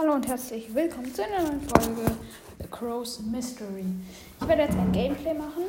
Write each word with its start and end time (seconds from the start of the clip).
Hallo 0.00 0.14
und 0.14 0.28
herzlich 0.28 0.72
willkommen 0.72 1.12
zu 1.12 1.24
einer 1.24 1.42
neuen 1.42 1.60
Folge 1.60 2.12
The 2.60 2.68
Crow's 2.70 3.18
Mystery. 3.18 3.84
Ich 4.40 4.46
werde 4.46 4.62
jetzt 4.62 4.76
ein 4.76 4.92
Gameplay 4.92 5.34
machen. 5.34 5.64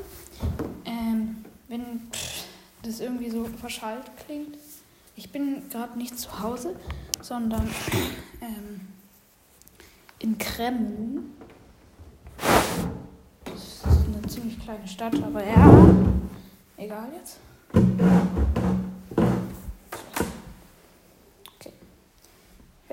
Ähm, 0.85 1.43
wenn 1.67 2.01
das 2.83 2.99
irgendwie 2.99 3.31
so 3.31 3.45
verschallt 3.59 4.05
klingt. 4.23 4.55
Ich 5.15 5.31
bin 5.31 5.67
gerade 5.71 5.97
nicht 5.97 6.19
zu 6.19 6.43
Hause, 6.43 6.75
sondern 7.21 7.67
ähm, 8.39 8.81
in 10.19 10.37
Kremmen. 10.37 11.35
Das 13.45 13.55
ist 13.55 13.83
eine 13.83 14.27
ziemlich 14.27 14.59
kleine 14.59 14.87
Stadt, 14.87 15.15
aber 15.23 15.43
ja, 15.43 15.89
egal 16.77 17.07
jetzt. 17.17 17.39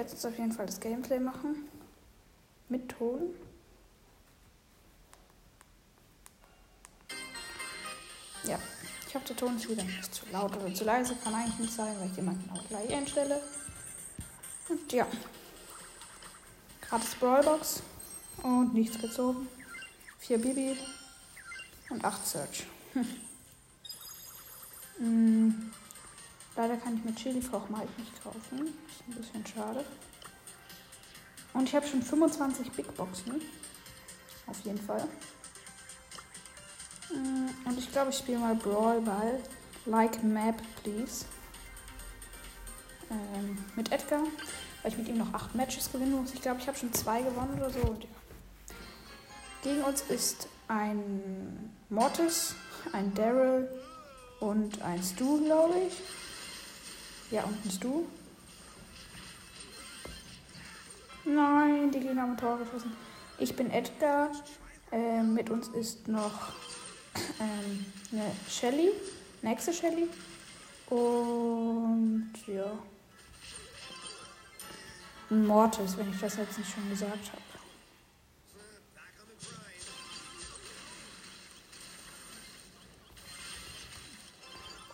Werde 0.06 0.14
jetzt 0.14 0.26
auf 0.26 0.38
jeden 0.38 0.52
Fall 0.52 0.66
das 0.66 0.78
Gameplay 0.78 1.18
machen. 1.18 1.68
Mit 2.68 2.88
Ton. 2.88 3.34
Ja, 8.44 8.58
ich 9.08 9.14
hoffe, 9.14 9.26
der 9.26 9.36
Ton 9.36 9.56
ist 9.56 9.68
wieder 9.68 9.82
nicht 9.82 10.14
zu 10.14 10.24
laut 10.30 10.56
oder 10.56 10.72
zu 10.72 10.84
leise. 10.84 11.16
Kann 11.16 11.34
eigentlich 11.34 11.58
nicht 11.58 11.72
sein, 11.72 11.94
weil 11.98 12.08
ich 12.08 12.16
jemanden 12.16 12.48
auch 12.50 12.68
gleich 12.68 12.92
einstelle. 12.94 13.40
Und 14.68 14.92
ja. 14.92 15.06
Gratis 16.82 17.14
Brawlbox. 17.16 17.82
Und 18.42 18.74
nichts 18.74 19.00
gezogen. 19.00 19.48
Vier 20.18 20.38
Bibi. 20.38 20.76
Und 21.90 22.04
acht 22.04 22.26
Search. 22.26 22.66
Hm. 24.98 25.70
Leider 26.56 26.76
kann 26.78 26.96
ich 26.96 27.04
mir 27.04 27.14
Chili-Kochen 27.14 27.76
halt 27.76 27.98
nicht 27.98 28.22
kaufen. 28.22 28.74
Ist 28.88 29.06
ein 29.08 29.14
bisschen 29.14 29.46
schade. 29.46 29.84
Und 31.52 31.68
ich 31.68 31.74
habe 31.74 31.86
schon 31.86 32.02
25 32.02 32.72
Big 32.72 32.94
Boxen. 32.96 33.40
Auf 34.46 34.60
jeden 34.60 34.80
Fall. 34.80 35.06
Mm, 37.10 37.68
Und 37.68 37.78
ich 37.78 37.90
glaube, 37.92 38.10
ich 38.10 38.18
spiele 38.18 38.38
mal 38.38 38.54
Brawl 38.54 39.00
Ball. 39.00 39.40
Like 39.84 40.22
Map, 40.22 40.60
please. 40.82 41.26
Ähm, 43.10 43.58
mit 43.74 43.92
Edgar. 43.92 44.22
Weil 44.82 44.92
ich 44.92 44.98
mit 44.98 45.08
ihm 45.08 45.18
noch 45.18 45.32
8 45.34 45.54
Matches 45.54 45.92
gewinnen 45.92 46.12
muss. 46.12 46.32
Ich 46.32 46.40
glaube, 46.42 46.60
ich 46.60 46.66
habe 46.66 46.78
schon 46.78 46.92
zwei 46.92 47.20
gewonnen 47.22 47.54
oder 47.58 47.70
so. 47.70 47.80
Und 47.80 48.04
ja. 48.04 48.10
Gegen 49.62 49.82
uns 49.82 50.02
ist 50.02 50.48
ein 50.68 51.74
Mortis, 51.88 52.54
ein 52.92 53.12
Daryl 53.14 53.68
und 54.40 54.80
ein 54.82 55.02
Stu, 55.02 55.44
glaube 55.44 55.74
ich. 55.88 56.02
Ja, 57.30 57.42
und 57.42 57.64
ein 57.64 57.70
Stu. 57.70 58.04
Nein, 61.24 61.90
die 61.90 61.98
Gegner 61.98 62.22
haben 62.22 62.36
Tor 62.36 62.58
geschossen. 62.58 62.92
Ich 63.38 63.56
bin 63.56 63.70
Edgar. 63.70 64.30
Ähm, 64.92 65.34
mit 65.34 65.50
uns 65.50 65.68
ist 65.68 66.06
noch 66.06 66.52
ähm, 67.40 67.84
eine 68.12 68.30
Shelly. 68.48 68.90
Nächste 69.42 69.72
Shelly. 69.72 70.08
Und 70.88 72.32
ja. 72.46 72.78
Mortis, 75.28 75.96
wenn 75.98 76.10
ich 76.12 76.20
das 76.20 76.36
jetzt 76.36 76.58
nicht 76.58 76.72
schon 76.72 76.88
gesagt 76.88 77.32
habe. 77.32 77.45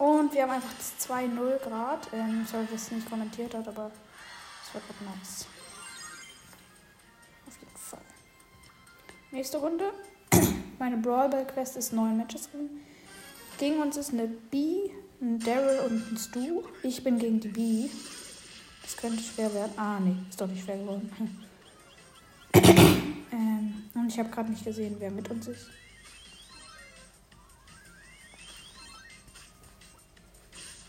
Und 0.03 0.35
wir 0.35 0.43
haben 0.43 0.51
einfach 0.51 0.75
das 0.77 1.09
2-0 1.09 1.59
Grad. 1.59 2.09
Ähm, 2.13 2.45
sorry, 2.51 2.67
dass 2.73 2.83
es 2.83 2.91
nicht 2.91 3.09
kommentiert 3.09 3.55
hat, 3.55 3.69
aber 3.69 3.93
es 4.61 4.75
war 4.75 4.81
gerade 4.81 5.05
nice. 5.05 5.47
Auf 7.47 7.57
jeden 7.61 7.77
Fall. 7.77 8.01
Nächste 9.31 9.59
Runde. 9.59 9.93
Meine 10.81 10.97
Brawl 10.97 11.29
Ball 11.29 11.47
Quest 11.47 11.77
ist 11.77 11.93
9 11.93 12.17
Matches 12.17 12.51
drin. 12.51 12.69
Gegen 13.59 13.81
uns 13.81 13.97
ist 13.97 14.13
eine 14.13 14.27
B, 14.27 14.91
ein 15.21 15.39
Daryl 15.39 15.79
und 15.89 16.11
ein 16.11 16.19
Stu. 16.19 16.65
Ich 16.83 17.05
bin 17.05 17.21
gegen 17.21 17.39
die 17.39 17.47
B. 17.47 17.89
Das 18.83 18.97
könnte 18.97 19.23
schwer 19.23 19.55
werden. 19.55 19.73
Ah, 19.77 20.01
nee, 20.01 20.17
ist 20.29 20.41
doch 20.41 20.49
nicht 20.49 20.65
schwer 20.65 20.79
geworden. 20.79 21.45
ähm, 22.55 23.85
und 23.95 24.09
ich 24.09 24.19
habe 24.19 24.31
gerade 24.31 24.51
nicht 24.51 24.65
gesehen, 24.65 24.97
wer 24.99 25.13
mit 25.13 25.31
uns 25.31 25.47
ist. 25.47 25.69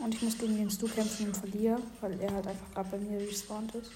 Und 0.04 0.14
ich 0.14 0.22
muss 0.22 0.38
gegen 0.38 0.58
den 0.58 0.70
Stu 0.70 0.88
kämpfen 0.88 1.28
und 1.28 1.38
verliere, 1.38 1.80
weil 2.02 2.20
er 2.20 2.34
halt 2.34 2.48
einfach 2.48 2.72
gerade 2.74 2.90
bei 2.90 2.98
mir 2.98 3.20
respawned 3.20 3.74
ist. 3.76 3.92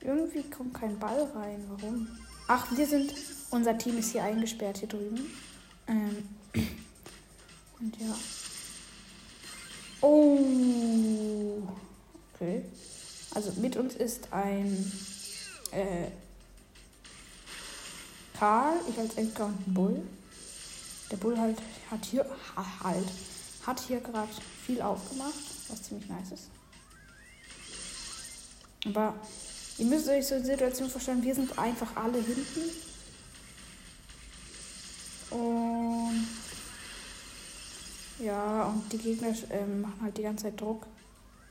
Irgendwie 0.00 0.42
kommt 0.42 0.74
kein 0.74 0.98
Ball 0.98 1.30
rein. 1.34 1.64
Warum? 1.68 2.08
Ach, 2.48 2.66
wir 2.76 2.86
sind. 2.86 3.14
Unser 3.50 3.78
Team 3.78 3.98
ist 3.98 4.10
hier 4.10 4.24
eingesperrt 4.24 4.78
hier 4.78 4.88
drüben. 4.88 5.30
Ähm. 5.86 6.28
Und 7.80 7.96
ja. 8.00 8.14
Oh. 10.00 11.62
Okay. 12.34 12.64
Also 13.32 13.52
mit 13.60 13.76
uns 13.76 13.94
ist 13.94 14.32
ein 14.32 14.92
äh, 15.70 16.08
Karl, 18.38 18.74
ich 18.88 18.98
als 18.98 19.14
Edgar 19.16 19.46
und 19.46 19.68
ein 19.68 19.74
Bull. 19.74 20.02
Der 21.10 21.16
Bull 21.16 21.38
halt 21.38 21.58
hat 21.90 22.04
hier 22.04 22.26
ha, 22.56 22.66
halt 22.82 23.06
hat 23.66 23.80
hier 23.80 24.00
gerade 24.00 24.28
viel 24.64 24.80
aufgemacht, 24.80 25.34
was 25.68 25.82
ziemlich 25.82 26.08
nice 26.08 26.32
ist. 26.32 26.48
Aber 28.86 29.14
ihr 29.78 29.86
müsst 29.86 30.08
euch 30.08 30.26
so 30.26 30.36
eine 30.36 30.44
Situation 30.44 30.88
vorstellen, 30.88 31.22
wir 31.22 31.34
sind 31.34 31.58
einfach 31.58 31.96
alle 31.96 32.18
hinten. 32.18 32.70
Und 35.30 36.28
ja, 38.18 38.64
und 38.64 38.90
die 38.92 38.98
Gegner 38.98 39.34
ähm, 39.50 39.82
machen 39.82 40.00
halt 40.02 40.16
die 40.16 40.22
ganze 40.22 40.44
Zeit 40.44 40.60
Druck. 40.60 40.86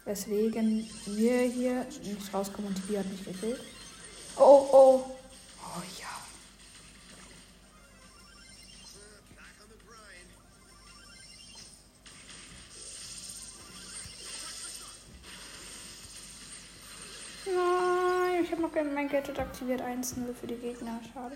Weswegen 0.05 0.89
wir 1.05 1.41
hier 1.41 1.85
nicht 2.03 2.33
rauskommen 2.33 2.73
und 2.73 2.81
die 2.87 2.97
hat 2.97 3.09
mich 3.11 3.25
gekillt. 3.25 3.59
Oh, 4.37 4.67
oh. 4.71 5.05
Oh 5.61 5.81
ja. 5.99 6.04
Mein 18.95 19.09
Gadget 19.09 19.38
aktiviert. 19.38 19.81
1-0 19.81 20.33
für 20.33 20.47
die 20.47 20.56
Gegner. 20.56 21.00
Schade. 21.13 21.35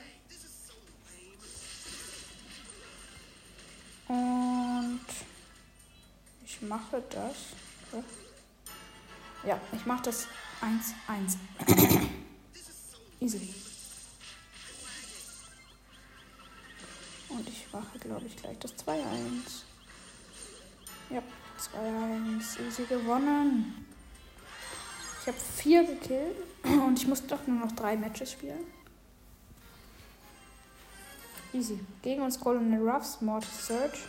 Und 4.08 5.06
ich 6.46 6.62
mache 6.62 7.04
das. 7.10 7.36
Ja, 9.46 9.60
ich 9.74 9.86
mache 9.86 10.04
das 10.04 10.28
1-1. 10.62 11.38
Easy. 13.20 13.54
Und 17.28 17.48
ich 17.48 17.68
mache, 17.72 18.00
glaube 18.00 18.26
ich, 18.26 18.36
gleich 18.38 18.58
das 18.60 18.74
2-1. 18.78 19.04
Ja, 21.10 21.22
2-1. 21.74 22.66
Easy 22.66 22.86
gewonnen. 22.86 23.89
Ich 25.30 25.36
habe 25.36 25.46
vier 25.58 25.84
gekillt 25.84 26.38
und 26.64 26.98
ich 26.98 27.08
muss 27.08 27.24
doch 27.28 27.46
nur 27.46 27.60
noch 27.60 27.72
drei 27.74 27.96
Matches 27.96 28.32
spielen. 28.32 28.66
Easy. 31.54 31.80
Gegen 32.02 32.24
uns 32.24 32.40
Colonel 32.40 32.90
Ruffs, 32.90 33.22
Mortis 33.22 33.68
Search. 33.68 34.00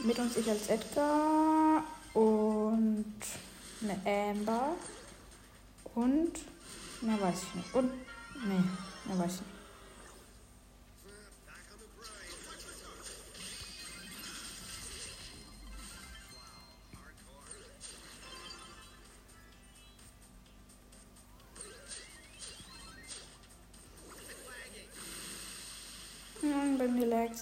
Mit 0.00 0.18
uns 0.18 0.36
ich 0.36 0.50
als 0.50 0.66
Edgar 0.66 1.84
und 2.12 3.14
eine 3.82 4.32
Amber. 4.32 4.74
Und 5.94 6.32
mehr 7.00 7.20
weiß 7.20 7.40
ich 7.44 7.54
nicht. 7.54 7.72
Und 7.72 7.92
nee, 8.48 8.64
mehr 9.04 9.18
weiß 9.18 9.34
ich 9.34 9.40
nicht. 9.42 9.53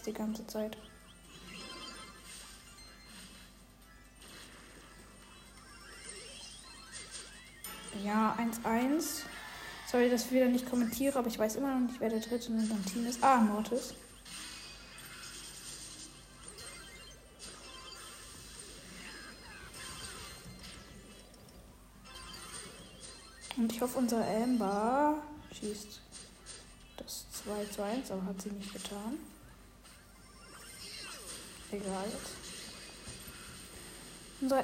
Lag's 0.02 0.04
die 0.04 0.12
ganze 0.12 0.46
Zeit. 0.46 0.76
Ja, 8.04 8.36
1-1. 8.64 9.22
Sorry, 9.86 10.10
dass 10.10 10.24
ich 10.24 10.32
wieder 10.32 10.46
nicht 10.46 10.68
kommentiere, 10.68 11.18
aber 11.18 11.28
ich 11.28 11.38
weiß 11.38 11.56
immer 11.56 11.74
noch 11.74 11.88
nicht, 11.88 12.00
wer 12.00 12.08
der 12.08 12.20
dritte 12.20 12.48
in 12.48 12.58
unserem 12.58 12.84
Team 12.86 13.06
ist. 13.06 13.22
Ah, 13.22 13.40
Mortis. 13.40 13.94
Und 23.56 23.70
ich 23.70 23.80
hoffe, 23.80 23.98
unser 23.98 24.26
Amber 24.26 25.22
schießt 25.52 26.00
das 26.96 27.26
2 27.44 27.64
zu 27.66 27.84
1, 27.84 28.10
aber 28.10 28.24
hat 28.24 28.40
sie 28.42 28.50
nicht 28.50 28.72
getan. 28.72 29.18
Egal 31.72 32.04
jetzt. 32.04 32.42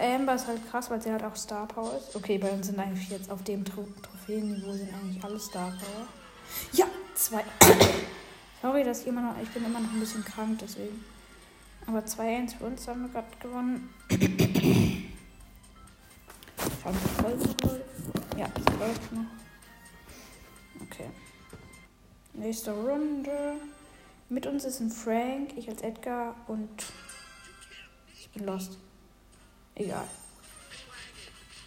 Amber 0.00 0.34
ist 0.34 0.46
halt 0.46 0.70
krass, 0.70 0.90
weil 0.90 1.00
sie 1.00 1.10
halt 1.10 1.24
auch 1.24 1.36
Star 1.36 1.66
Power 1.66 1.96
ist. 1.96 2.14
Okay, 2.14 2.36
bei 2.36 2.50
uns 2.50 2.66
sind 2.66 2.78
eigentlich 2.78 3.08
jetzt 3.08 3.30
auf 3.30 3.42
dem 3.44 3.64
Tro 3.64 3.86
Trophäenniveau 4.02 4.72
sind 4.72 4.92
eigentlich 4.92 5.24
alle 5.24 5.38
Star 5.38 5.70
Power. 5.70 6.06
Ja, 6.72 6.86
zwei. 7.14 7.44
Sorry, 8.60 8.84
dass 8.84 9.02
ich 9.02 9.06
immer 9.06 9.22
noch. 9.22 9.34
Ich 9.42 9.48
bin 9.50 9.64
immer 9.64 9.80
noch 9.80 9.92
ein 9.92 10.00
bisschen 10.00 10.24
krank, 10.24 10.58
deswegen. 10.60 11.02
Aber 11.86 12.00
2-1 12.00 12.58
für 12.58 12.64
uns 12.64 12.86
haben 12.86 13.02
wir 13.02 13.08
gerade 13.08 13.28
gewonnen. 13.40 13.94
Schauen 16.82 16.94
wir 16.94 17.08
voll 17.22 17.38
Ja, 18.36 18.46
es 18.54 18.78
läuft 18.78 19.12
noch. 19.12 19.24
Okay. 20.82 21.08
Nächste 22.34 22.72
Runde. 22.72 23.54
Mit 24.30 24.46
uns 24.46 24.64
ist 24.64 24.80
ein 24.80 24.90
Frank, 24.90 25.56
ich 25.56 25.68
als 25.70 25.80
Edgar 25.80 26.36
und 26.48 26.68
ich 28.12 28.28
bin 28.30 28.44
lost. 28.44 28.78
Egal. 29.74 30.06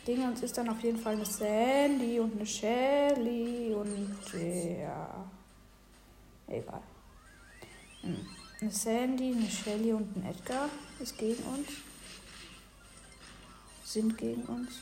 Gegen 0.05 0.23
uns 0.23 0.43
ist 0.43 0.57
dann 0.57 0.69
auf 0.69 0.81
jeden 0.81 0.99
Fall 0.99 1.13
eine 1.13 1.25
Sandy 1.25 2.19
und 2.19 2.35
eine 2.35 2.45
Shelly 2.45 3.73
und 3.73 4.15
ja. 4.33 5.29
Egal. 6.47 6.81
Hm. 8.01 8.27
Eine 8.61 8.71
Sandy, 8.71 9.33
eine 9.35 9.49
Shelly 9.49 9.93
und 9.93 10.15
ein 10.17 10.25
Edgar 10.25 10.69
ist 10.99 11.17
gegen 11.17 11.43
uns. 11.43 11.67
Sind 13.83 14.17
gegen 14.17 14.43
uns. 14.43 14.81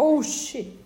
Oh 0.00 0.22
shit. 0.22 0.78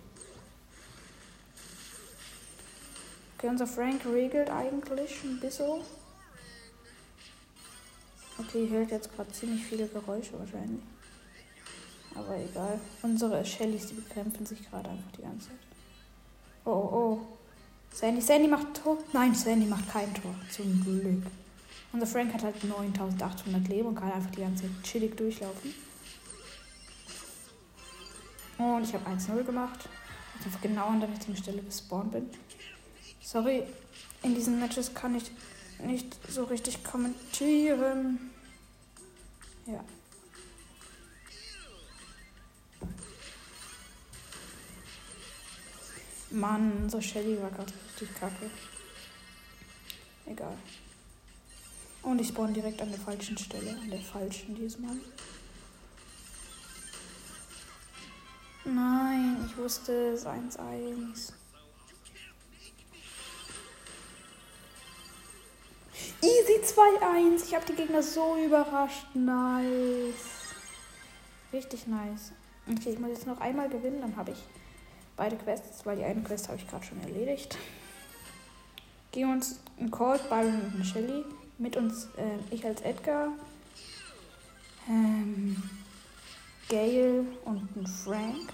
Okay, 3.37 3.47
unser 3.47 3.67
Frank 3.67 4.03
regelt 4.07 4.49
eigentlich 4.49 5.23
ein 5.23 5.39
bisschen. 5.39 5.81
Okay, 8.39 8.67
hört 8.71 8.89
jetzt 8.89 9.15
gerade 9.15 9.31
ziemlich 9.31 9.63
viele 9.65 9.87
Geräusche 9.87 10.39
wahrscheinlich. 10.39 10.81
Aber 12.15 12.35
egal. 12.37 12.79
Unsere 13.03 13.45
Shellys, 13.45 13.85
die 13.85 13.93
bekämpfen 13.93 14.47
sich 14.47 14.67
gerade 14.67 14.89
einfach 14.89 15.11
die 15.15 15.21
ganze 15.21 15.49
Zeit. 15.49 15.57
Oh, 16.65 16.71
oh, 16.71 16.95
oh. 16.95 17.19
Sandy, 17.93 18.19
Sandy 18.19 18.47
macht 18.47 18.81
Tor. 18.81 18.97
Nein, 19.13 19.35
Sandy 19.35 19.67
macht 19.67 19.87
kein 19.91 20.11
Tor. 20.15 20.33
Zum 20.49 20.83
Glück. 20.83 21.21
Unser 21.91 22.07
Frank 22.07 22.33
hat 22.33 22.41
halt 22.41 22.63
9800 22.63 23.67
Leben 23.67 23.89
und 23.89 23.95
kann 23.95 24.11
einfach 24.11 24.31
die 24.31 24.41
ganze 24.41 24.63
Zeit 24.63 24.71
chillig 24.81 25.15
durchlaufen. 25.15 25.92
Und 28.57 28.83
ich 28.83 28.93
habe 28.93 29.09
1-0 29.09 29.43
gemacht. 29.43 29.89
Ich 30.39 30.45
einfach 30.45 30.61
genau 30.61 30.87
an 30.87 30.99
der 30.99 31.09
richtigen 31.09 31.35
Stelle 31.37 31.61
gespawnt 31.61 32.11
bin. 32.11 32.29
Sorry, 33.21 33.63
in 34.23 34.35
diesen 34.35 34.59
Matches 34.59 34.93
kann 34.93 35.15
ich 35.15 35.31
nicht 35.79 36.17
so 36.29 36.43
richtig 36.45 36.83
kommentieren. 36.83 38.31
Ja. 39.65 39.83
Mann, 46.31 46.89
so 46.89 46.99
Shelly 46.99 47.39
war 47.41 47.51
gerade 47.51 47.71
richtig 47.87 48.15
kacke. 48.15 48.49
Egal. 50.25 50.57
Und 52.01 52.19
ich 52.19 52.29
spawn 52.29 52.53
direkt 52.53 52.81
an 52.81 52.89
der 52.89 52.99
falschen 52.99 53.37
Stelle. 53.37 53.71
An 53.71 53.89
der 53.89 54.01
falschen 54.01 54.55
diesmal. 54.55 54.97
Nein, 58.65 59.45
ich 59.45 59.57
wusste 59.57 60.13
es 60.13 60.25
1-1. 60.25 61.33
Easy 66.21 66.61
2-1. 66.61 67.43
Ich 67.45 67.53
habe 67.53 67.65
die 67.65 67.73
Gegner 67.73 68.01
so 68.01 68.37
überrascht. 68.37 69.13
Nice. 69.13 70.53
Richtig 71.51 71.87
nice. 71.87 72.31
Okay, 72.65 72.91
ich 72.91 72.99
muss 72.99 73.09
jetzt 73.09 73.27
noch 73.27 73.41
einmal 73.41 73.67
gewinnen, 73.67 73.99
dann 73.99 74.15
habe 74.15 74.31
ich 74.31 74.41
beide 75.17 75.35
Quests, 75.35 75.85
weil 75.85 75.97
die 75.97 76.03
eine 76.05 76.23
Quest 76.23 76.47
habe 76.47 76.57
ich 76.57 76.67
gerade 76.67 76.85
schon 76.85 77.01
erledigt. 77.01 77.57
Gehen 79.11 79.29
uns 79.29 79.59
ein 79.79 79.91
Cold, 79.91 80.27
Byron 80.29 80.73
und 80.73 80.85
Shelly. 80.85 81.25
Mit 81.57 81.75
uns, 81.75 82.05
äh, 82.17 82.55
ich 82.55 82.65
als 82.65 82.81
Edgar. 82.81 83.27
Ähm, 84.89 85.61
Gail 86.69 87.25
und 87.45 87.75
ein 87.75 87.87
Frank. 87.87 88.53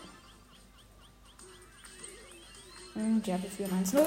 Und 2.95 3.25
ja, 3.25 3.41
wir 3.41 3.49
führen 3.49 3.83
1-0. 3.83 4.05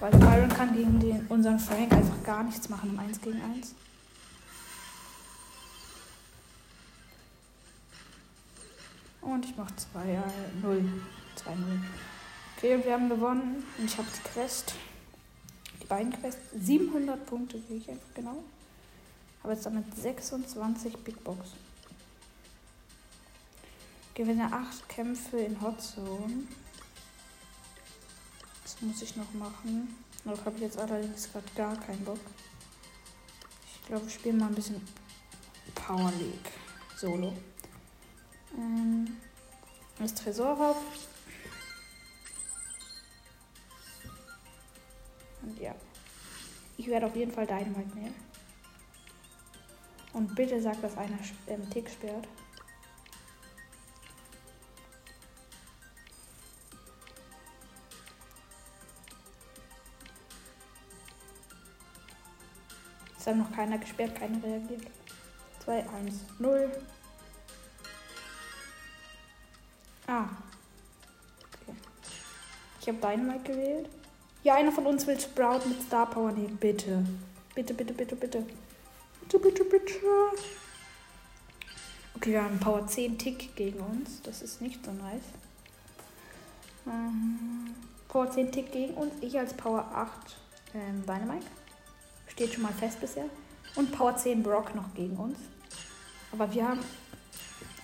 Weil 0.00 0.10
Byron 0.12 0.48
kann 0.48 0.74
gegen 0.74 1.00
den, 1.00 1.26
unseren 1.28 1.58
Frank 1.58 1.92
einfach 1.92 2.22
gar 2.22 2.42
nichts 2.44 2.68
machen 2.68 2.90
im 2.90 2.98
1 2.98 3.20
gegen 3.20 3.40
1. 3.40 3.74
Und 9.22 9.44
ich 9.44 9.56
mache 9.56 9.74
2 9.74 10.22
0. 10.62 10.84
2-0. 11.36 11.52
Okay, 12.56 12.74
und 12.74 12.84
wir 12.84 12.92
haben 12.92 13.08
gewonnen. 13.08 13.64
Und 13.78 13.84
ich 13.84 13.98
habe 13.98 14.08
die 14.16 14.28
Quest. 14.28 14.74
Die 15.82 15.86
beiden 15.86 16.12
Quests. 16.12 16.40
700 16.58 17.26
Punkte 17.26 17.60
kriege 17.60 17.80
ich 17.80 17.90
einfach 17.90 18.14
genau. 18.14 18.44
Habe 19.42 19.54
jetzt 19.54 19.66
damit 19.66 19.84
26 19.96 20.96
Big 20.98 21.22
Box. 21.24 21.50
Gewinne 24.16 24.50
8 24.50 24.88
Kämpfe 24.88 25.36
in 25.36 25.60
Hot 25.60 25.78
Zone. 25.82 26.48
Das 28.62 28.80
muss 28.80 29.02
ich 29.02 29.14
noch 29.14 29.30
machen. 29.34 29.94
Darauf 30.24 30.42
habe 30.46 30.56
ich 30.56 30.62
jetzt 30.62 30.78
allerdings 30.78 31.30
gerade 31.30 31.44
gar 31.54 31.76
keinen 31.76 32.02
Bock. 32.02 32.18
Ich 33.74 33.86
glaube, 33.86 34.06
ich 34.06 34.14
spiele 34.14 34.38
mal 34.38 34.46
ein 34.46 34.54
bisschen 34.54 34.80
Power 35.74 36.10
League 36.18 36.50
Solo. 36.96 37.34
Ähm, 38.56 39.18
das 39.98 40.14
Tresorraub. 40.14 40.82
Und 45.42 45.60
ja. 45.60 45.74
Ich 46.78 46.86
werde 46.86 47.04
auf 47.04 47.16
jeden 47.16 47.32
Fall 47.32 47.46
Dynamite 47.46 47.98
nehmen. 47.98 48.14
Und 50.14 50.34
bitte 50.34 50.62
sag, 50.62 50.80
dass 50.80 50.96
einer 50.96 51.18
ähm, 51.48 51.68
Tick 51.68 51.90
sperrt. 51.90 52.26
Es 63.26 63.32
hat 63.32 63.38
noch 63.38 63.50
keiner 63.50 63.76
gesperrt, 63.78 64.14
keiner 64.14 64.40
reagiert. 64.40 64.82
2, 65.64 65.80
1, 65.80 66.14
0. 66.38 66.70
Ah. 70.06 70.26
Okay. 71.60 71.76
Ich 72.80 72.86
habe 72.86 72.98
Dynamite 72.98 73.52
gewählt. 73.52 73.88
Ja, 74.44 74.54
einer 74.54 74.70
von 74.70 74.86
uns 74.86 75.08
will 75.08 75.18
Sprout 75.18 75.66
mit 75.66 75.82
Star 75.82 76.08
Power 76.08 76.30
nehmen. 76.30 76.56
Bitte. 76.56 77.04
Bitte, 77.56 77.74
bitte, 77.74 77.94
bitte, 77.94 78.14
bitte. 78.14 78.46
Bitte, 79.22 79.38
bitte, 79.40 79.64
bitte. 79.64 79.96
Okay, 82.14 82.30
wir 82.30 82.44
haben 82.44 82.60
Power 82.60 82.86
10 82.86 83.18
Tick 83.18 83.56
gegen 83.56 83.80
uns. 83.80 84.22
Das 84.22 84.40
ist 84.40 84.62
nicht 84.62 84.84
so 84.84 84.92
nice. 84.92 85.24
Ähm, 86.86 87.74
Power 88.06 88.30
10 88.30 88.52
Tick 88.52 88.70
gegen 88.70 88.94
uns. 88.94 89.14
Ich 89.20 89.36
als 89.36 89.52
Power 89.52 89.84
8 89.92 90.36
ähm, 90.74 91.02
Dynamite. 91.04 91.46
Steht 92.36 92.52
schon 92.52 92.64
mal 92.64 92.72
fest 92.74 93.00
bisher. 93.00 93.24
Und 93.76 93.90
Power 93.92 94.14
10 94.14 94.42
Brock 94.42 94.74
noch 94.74 94.92
gegen 94.92 95.16
uns. 95.16 95.38
Aber 96.32 96.52
wir 96.52 96.68
haben. 96.68 96.80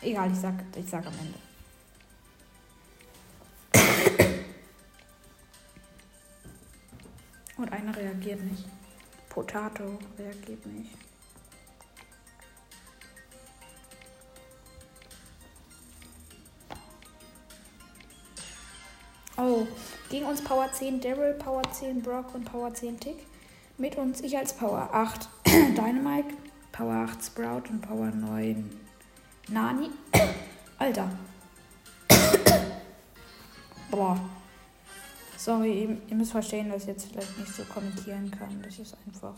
Egal, 0.03 0.31
ich 0.31 0.39
sag, 0.39 0.53
ich 0.77 0.91
sag 0.91 1.07
am 1.07 1.15
Ende. 1.19 1.39
Und 7.57 7.73
einer 7.73 7.97
reagiert 7.97 8.43
nicht. 8.43 8.67
Potato 9.31 9.99
reagiert 10.19 10.67
nicht. 10.67 10.91
Oh, 19.39 19.67
gegen 20.11 20.27
uns 20.27 20.45
Power 20.45 20.71
10 20.71 21.01
Daryl, 21.01 21.33
Power 21.35 21.63
10 21.73 22.03
Brock 22.03 22.35
und 22.35 22.45
Power 22.45 22.75
10 22.75 23.01
Tick. 23.01 23.32
Mit 23.79 23.97
uns 23.97 24.21
ich 24.21 24.37
als 24.37 24.53
Power 24.55 24.91
8 24.93 25.29
Dynamite, 25.47 26.35
Power 26.73 27.09
8 27.09 27.25
Sprout 27.25 27.63
und 27.71 27.81
Power 27.81 28.11
9 28.11 28.71
Nani. 29.49 29.91
Alter. 30.79 31.11
Boah. 33.91 34.21
Sorry, 35.39 35.99
ihr, 36.09 36.15
müsst 36.15 36.33
verstehen, 36.33 36.71
dass 36.71 36.83
ich 36.83 36.89
jetzt 36.89 37.07
vielleicht 37.07 37.39
nicht 37.39 37.53
so 37.53 37.65
kommentieren 37.65 38.31
kann. 38.31 38.63
Das 38.63 38.79
ist 38.79 38.95
einfach. 39.07 39.35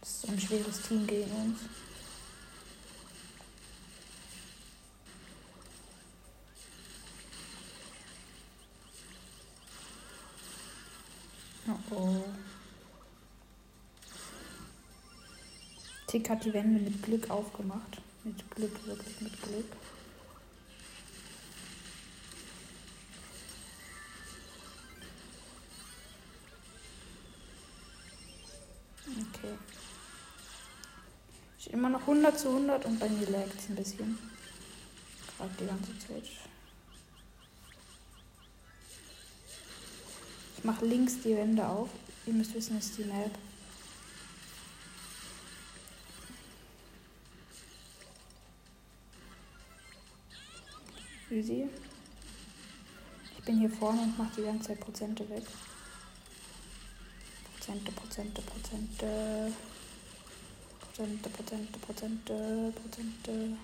Das 0.00 0.10
ist 0.10 0.28
ein 0.28 0.40
schweres 0.40 0.82
Team 0.82 1.06
gegen 1.06 1.30
uns. 1.30 1.60
Oh. 11.90 12.24
Tick 16.06 16.28
hat 16.28 16.44
die 16.44 16.52
Wände 16.52 16.80
mit 16.80 17.02
Glück 17.02 17.30
aufgemacht. 17.30 18.00
Mit 18.24 18.50
Glück, 18.50 18.86
wirklich 18.86 19.20
mit 19.20 19.42
Glück. 19.42 19.76
Okay. 29.06 29.54
Steht 31.58 31.72
immer 31.72 31.88
noch 31.88 32.00
100 32.00 32.38
zu 32.38 32.48
100 32.48 32.84
und 32.84 32.98
bei 32.98 33.08
mir 33.08 33.28
laggt 33.30 33.58
es 33.58 33.68
ein 33.68 33.76
bisschen. 33.76 34.18
Gerade 35.36 35.54
die 35.60 35.66
ganze 35.66 35.98
Zeit. 35.98 36.24
Ich 40.58 40.64
mache 40.64 40.84
links 40.84 41.20
die 41.20 41.36
Wände 41.36 41.64
auf. 41.64 41.88
Ihr 42.26 42.32
müsst 42.32 42.52
wissen, 42.52 42.78
ist 42.78 42.98
die 42.98 43.04
Map. 43.04 43.30
Easy. 51.30 51.68
Ich 53.38 53.44
bin 53.44 53.60
hier 53.60 53.70
vorne 53.70 54.02
und 54.02 54.18
mache 54.18 54.32
die 54.36 54.42
ganze 54.42 54.68
Zeit 54.68 54.80
Prozente 54.80 55.30
weg. 55.30 55.44
Prozente, 57.54 57.92
Prozente, 57.92 58.42
Prozente. 58.42 59.52
Prozente, 60.80 61.28
Prozente, 61.30 61.78
Prozente, 61.78 62.72
Prozente. 62.74 63.56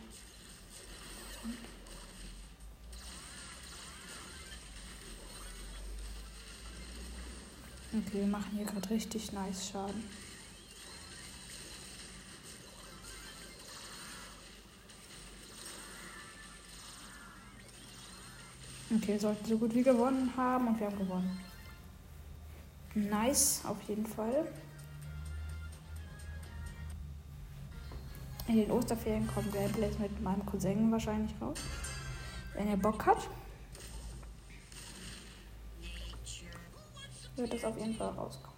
Okay, 7.97 8.23
wir 8.23 8.27
machen 8.27 8.51
hier 8.57 8.65
gerade 8.65 8.91
richtig 8.91 9.33
nice 9.33 9.69
Schaden. 9.69 10.03
Okay, 18.97 19.17
sollten 19.17 19.45
so 19.45 19.59
gut 19.59 19.73
wie 19.77 19.85
gewonnen 19.85 20.33
haben 20.37 20.67
und 20.67 20.81
wir 20.81 20.89
haben 20.89 20.99
gewonnen. 20.99 21.41
Nice, 22.97 23.63
auf 23.65 23.81
jeden 23.89 24.07
Fall. 24.07 24.53
In 28.49 28.57
den 28.57 28.71
Osterferien 28.73 29.27
kommen 29.29 29.53
Gameplays 29.53 29.99
mit 30.01 30.21
meinem 30.21 30.45
Cousin 30.47 30.91
wahrscheinlich 30.91 31.33
raus. 31.41 31.59
Wenn 32.55 32.69
er 32.69 32.77
Bock 32.77 33.07
hat, 33.07 33.29
wird 37.45 37.55
es 37.55 37.65
auf 37.65 37.79
jeden 37.79 37.95
Fall 37.95 38.09
rauskommen. 38.09 38.54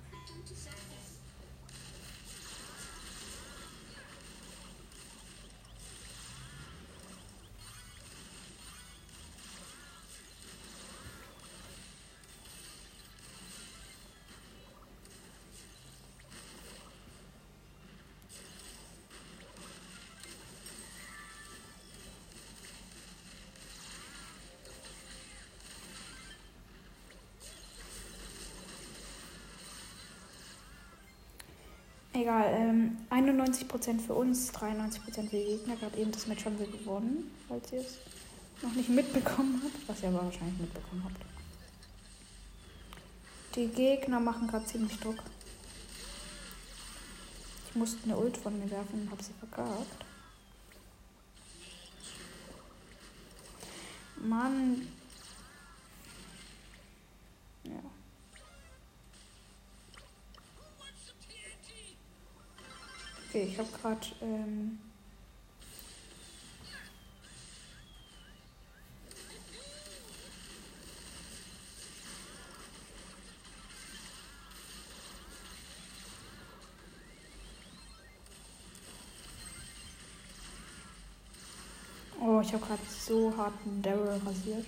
Egal, 32.26 32.52
ähm, 32.58 32.98
91% 33.08 34.00
für 34.00 34.14
uns, 34.14 34.50
93% 34.50 35.30
für 35.30 35.36
die 35.36 35.44
Gegner. 35.44 35.76
Gerade 35.76 35.96
eben 35.96 36.10
das 36.10 36.26
Match 36.26 36.44
haben 36.44 36.58
wir 36.58 36.66
gewonnen, 36.66 37.30
falls 37.46 37.70
ihr 37.70 37.78
es 37.78 37.98
noch 38.62 38.72
nicht 38.72 38.88
mitbekommen 38.88 39.62
habt, 39.62 39.88
was 39.88 40.02
ihr 40.02 40.08
aber 40.08 40.24
wahrscheinlich 40.24 40.58
mitbekommen 40.58 41.04
habt. 41.04 41.24
Die 43.54 43.68
Gegner 43.68 44.18
machen 44.18 44.48
gerade 44.48 44.64
ziemlich 44.64 44.98
Druck. 44.98 45.22
Ich 47.68 47.76
musste 47.76 48.02
eine 48.02 48.16
Ult 48.16 48.36
von 48.36 48.58
mir 48.58 48.68
werfen 48.72 49.02
und 49.02 49.10
habe 49.12 49.22
sie 49.22 49.32
verkackt. 49.38 50.04
Mann. 54.16 54.88
Okay, 63.36 63.48
ich 63.52 63.58
habe 63.58 63.68
gerade. 63.82 64.06
Ähm 64.22 64.78
Oh, 82.18 82.40
ich 82.40 82.54
habe 82.54 82.64
gerade 82.64 82.80
so 83.06 83.36
hart 83.36 83.52
einen 83.66 83.82
Daryl 83.82 84.18
rasiert. 84.24 84.64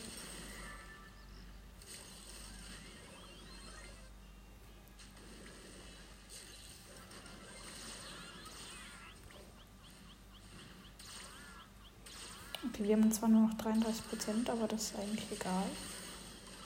Okay, 12.62 12.76
wir 12.88 12.96
haben 12.96 13.12
zwar 13.12 13.28
nur 13.28 13.48
noch 13.48 13.54
33 13.58 14.08
Prozent, 14.08 14.48
aber 14.48 14.66
das 14.66 14.84
ist 14.84 14.98
eigentlich 14.98 15.30
egal. 15.30 15.64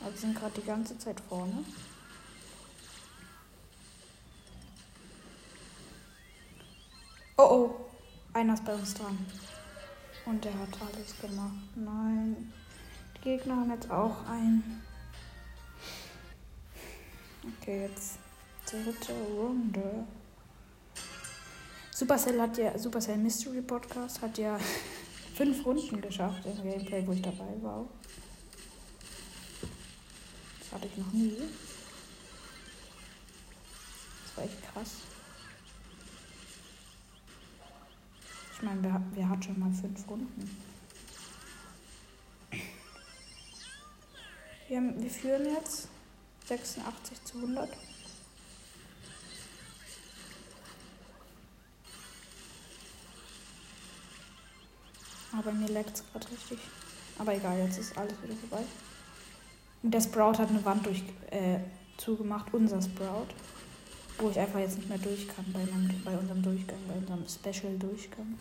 Aber 0.01 0.13
wir 0.13 0.19
sind 0.19 0.39
gerade 0.39 0.61
die 0.61 0.67
ganze 0.67 0.97
Zeit 0.97 1.19
vorne. 1.29 1.65
Oh 7.37 7.43
oh, 7.43 7.75
einer 8.33 8.55
ist 8.55 8.65
bei 8.65 8.73
uns 8.73 8.95
dran. 8.95 9.19
Und 10.25 10.45
der 10.45 10.53
hat 10.53 10.69
alles 10.81 11.19
gemacht. 11.21 11.75
Nein. 11.75 12.53
Die 13.17 13.23
Gegner 13.23 13.57
haben 13.57 13.73
jetzt 13.73 13.91
auch 13.91 14.25
ein. 14.29 14.81
Okay, 17.61 17.89
jetzt 17.89 18.19
dritte 18.65 19.13
Runde. 19.37 20.07
Supercell 21.91 22.41
hat 22.41 22.59
ja, 22.59 22.79
Supercell 22.79 23.19
Mystery 23.19 23.63
Podcast 23.63 24.23
hat 24.23 24.39
ja 24.39 24.57
fünf 25.35 25.65
Runden 25.65 26.01
geschafft 26.01 26.45
im 26.47 26.57
Gameplay, 26.57 27.07
wo 27.07 27.13
ich 27.13 27.23
dabei 27.23 27.63
war. 27.63 27.87
Das 30.61 30.73
hatte 30.73 30.89
ich 30.89 30.97
noch 30.97 31.13
nie. 31.13 31.37
Das 34.25 34.37
war 34.37 34.45
echt 34.45 34.63
krass. 34.73 34.91
Ich 38.55 38.63
meine, 38.63 38.83
wer, 38.83 39.03
wer 39.15 39.29
hat 39.29 39.45
schon 39.45 39.59
mal 39.59 39.73
fünf 39.73 40.09
Runden? 40.09 40.57
Wir, 44.69 44.77
haben, 44.77 45.03
wir 45.03 45.11
führen 45.11 45.45
jetzt 45.47 45.89
86 46.47 47.25
zu 47.25 47.39
100. 47.39 47.69
Aber 55.39 55.53
mir 55.53 55.69
leckt 55.69 55.97
es 55.97 56.05
gerade 56.13 56.31
richtig. 56.31 56.59
Aber 57.19 57.35
egal, 57.35 57.59
jetzt 57.59 57.79
ist 57.79 57.97
alles 57.97 58.15
wieder 58.23 58.35
vorbei. 58.37 58.65
Und 59.83 59.93
der 59.93 60.01
Sprout 60.01 60.39
hat 60.39 60.51
eine 60.51 60.65
Wand 60.65 60.87
durch, 60.87 61.03
äh, 61.31 61.59
zugemacht, 61.97 62.53
unser 62.53 62.81
Sprout. 62.81 63.29
Wo 64.19 64.31
ich 64.31 64.39
einfach 64.39 64.61
jetzt 64.61 64.77
nicht 64.77 64.89
mehr 64.89 64.99
durch 64.99 65.27
kann 65.29 65.45
bei, 65.53 65.65
meinem, 65.65 66.03
bei 66.05 66.17
unserem 66.17 66.43
Durchgang, 66.43 66.79
bei 66.87 66.95
unserem 66.95 67.27
Special-Durchgang. 67.27 68.39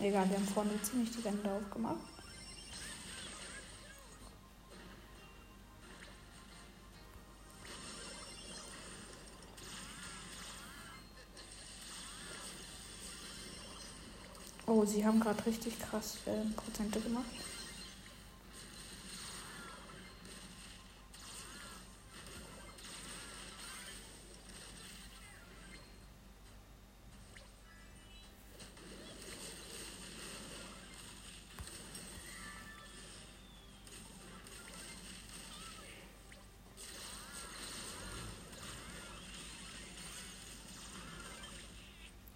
Egal, 0.00 0.28
wir 0.30 0.36
haben 0.36 0.48
vorne 0.48 0.70
ziemlich 0.82 1.10
die 1.10 1.24
Wände 1.24 1.50
aufgemacht. 1.50 2.11
Oh, 14.74 14.86
sie 14.86 15.04
haben 15.04 15.20
gerade 15.20 15.44
richtig 15.44 15.78
krass 15.78 16.16
äh, 16.24 16.30
Prozente 16.56 16.98
gemacht. 16.98 17.26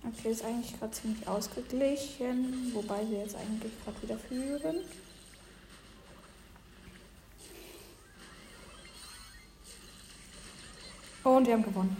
Okay, 0.06 0.30
ist 0.30 0.44
eigentlich 0.44 0.78
gerade 0.78 0.92
ziemlich 0.92 1.26
ausgeglichen, 1.26 2.70
wobei 2.72 3.08
wir 3.10 3.18
jetzt 3.18 3.34
eigentlich 3.34 3.72
gerade 3.82 4.02
wieder 4.02 4.18
führen. 4.18 4.76
Und 11.25 11.46
wir 11.46 11.54
haben 11.54 11.64
gewonnen. 11.64 11.96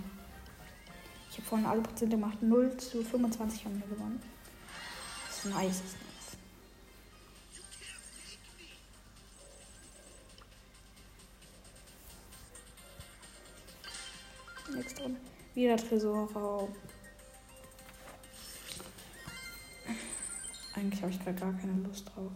Ich 1.32 1.38
habe 1.38 1.48
vorhin 1.48 1.66
alle 1.66 1.80
Prozente 1.82 2.16
gemacht. 2.16 2.40
0 2.40 2.76
zu 2.76 3.02
25 3.02 3.64
haben 3.64 3.80
wir 3.80 3.88
gewonnen. 3.88 4.22
Das 5.26 5.38
ist 5.38 5.46
nice. 5.46 5.82
Das 5.82 5.90
ist 5.90 5.96
nice. 14.68 14.76
Nichts 14.76 14.94
drin. 14.94 15.16
Wieder 15.54 15.76
Tresorraum. 15.76 16.68
Eigentlich 20.76 21.02
habe 21.02 21.11
ich 21.11 21.18
gerade 21.25 21.40
gar 21.40 21.52
keine 21.54 21.73
Lust 21.83 22.06
drauf. 22.14 22.30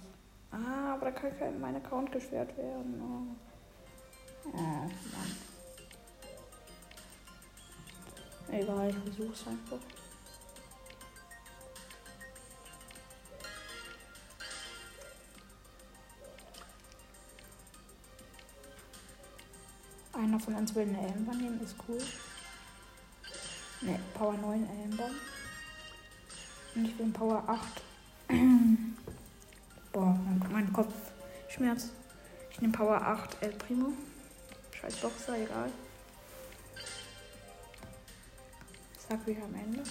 Ah, 0.51 0.95
aber 0.95 1.11
da 1.11 1.13
kann 1.13 1.39
kein 1.39 1.61
mein 1.61 1.77
Account 1.77 2.11
gesperrt 2.11 2.57
werden. 2.57 3.01
Oh, 3.01 3.37
oh 4.53 4.57
Mann. 4.57 4.91
Egal, 8.51 8.91
ich 8.91 8.97
versuche 8.97 9.33
es 9.33 9.47
einfach. 9.47 9.79
Einer 20.15 20.41
von 20.41 20.55
uns 20.55 20.75
will 20.75 20.83
eine 20.83 20.99
Ellenbahn 20.99 21.39
nehmen, 21.39 21.61
ist 21.61 21.77
cool. 21.89 21.99
Ne, 23.83 24.01
Power 24.15 24.33
9 24.33 24.69
Ellenbahn. 24.69 25.15
Und 26.75 26.85
ich 26.87 26.99
will 26.99 27.11
Power 27.11 27.45
8. 27.47 27.83
Boah, 29.93 30.17
mein, 30.53 30.73
Kopf 30.73 30.95
schmerzt. 31.49 31.93
Ich 32.51 32.61
nehme 32.61 32.73
Power 32.73 33.01
8 33.01 33.37
El 33.41 33.51
Primo. 33.53 33.93
Scheiß 34.73 34.97
Boxer, 34.97 35.37
egal. 35.37 35.71
Sag 39.09 39.27
wieder 39.27 39.43
am 39.43 39.55
Ende. 39.55 39.83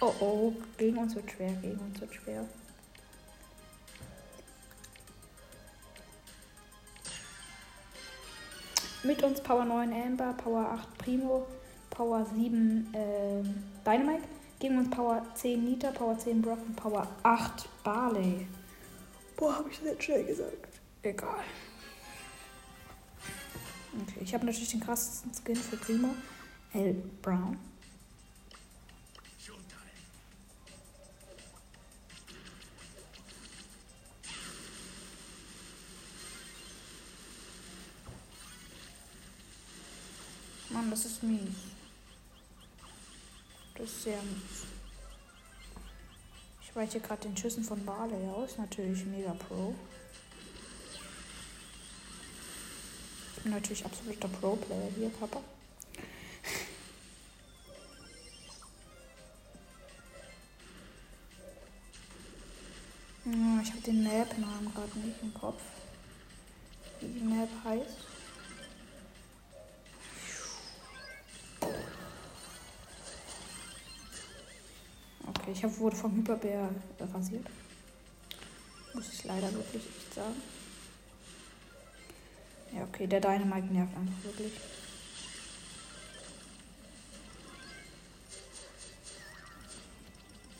Oh 0.00 0.12
oh, 0.20 0.52
gegen 0.76 0.98
uns 0.98 1.14
wird 1.14 1.30
schwer, 1.30 1.52
gegen 1.62 1.78
uns 1.78 1.98
wird 1.98 2.14
schwer. 2.14 2.46
Mit 9.02 9.22
uns 9.22 9.40
Power 9.40 9.64
9 9.64 9.92
Amber, 9.92 10.34
Power 10.34 10.72
8 10.72 10.98
Primo, 10.98 11.46
Power 11.88 12.26
7 12.26 12.92
äh, 12.92 13.42
Dynamite. 13.84 14.41
Gegen 14.62 14.78
uns 14.78 14.90
Power 14.90 15.26
10 15.34 15.64
Nita, 15.64 15.90
Power 15.90 16.16
10 16.16 16.40
Brock 16.40 16.60
und 16.64 16.76
Power 16.76 17.08
8 17.24 17.68
Barley. 17.82 18.46
Boah, 19.36 19.56
habe 19.56 19.68
ich 19.68 19.78
das 19.78 19.86
jetzt 19.88 20.04
schnell 20.04 20.24
gesagt. 20.24 20.68
Egal. 21.02 21.42
Okay, 24.02 24.20
ich 24.20 24.32
habe 24.32 24.46
natürlich 24.46 24.70
den 24.70 24.78
krassesten 24.78 25.32
Skin 25.34 25.56
für 25.56 25.76
Primo. 25.78 26.14
Hell 26.70 26.94
Brown. 27.22 27.58
Mann, 40.70 40.88
das 40.88 41.04
ist 41.04 41.20
mies. 41.24 41.81
Das 43.82 43.90
ist 43.90 44.02
sehr 44.04 44.22
mies. 44.22 44.64
Ich 46.62 46.76
weiche 46.76 47.00
gerade 47.00 47.22
den 47.22 47.36
Schüssen 47.36 47.64
von 47.64 47.84
Barley 47.84 48.28
aus. 48.28 48.56
Natürlich 48.56 49.04
mega 49.06 49.34
pro. 49.34 49.74
Ich 53.36 53.42
bin 53.42 53.50
natürlich 53.50 53.84
absoluter 53.84 54.28
Pro-Player 54.28 54.88
hier, 54.96 55.08
Papa. 55.08 55.40
ich 63.64 63.70
habe 63.72 63.82
den 63.84 64.04
Map-Namen 64.04 64.72
gerade 64.72 64.96
nicht 65.00 65.20
im 65.22 65.34
Kopf. 65.34 65.60
Wie 67.00 67.08
die 67.08 67.24
Map 67.24 67.48
heißt. 67.64 68.11
Ich 75.52 75.62
hab, 75.64 75.78
wurde 75.78 75.96
vom 75.96 76.16
Hyperbär 76.16 76.68
rasiert. 77.14 77.46
Muss 78.94 79.12
ich 79.12 79.24
leider 79.24 79.52
wirklich 79.52 79.82
nicht 79.84 80.14
sagen. 80.14 80.42
Ja, 82.74 82.84
okay, 82.84 83.06
der 83.06 83.20
Dynamite 83.20 83.72
nervt 83.72 83.96
einfach 83.96 84.24
wirklich. 84.24 84.52